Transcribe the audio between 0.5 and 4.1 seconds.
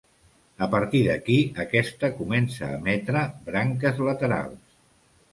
A partir d'aquí aquesta comença a emetre branques